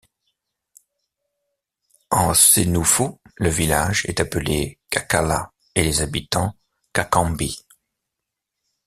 En 2.09 2.33
sénoufo 2.33 3.21
le 3.35 3.49
village 3.49 4.03
est 4.07 4.19
appelé 4.19 4.79
Kakala 4.89 5.51
et 5.75 5.83
les 5.83 6.01
habitants 6.01 6.55
Kakambi. 6.91 7.63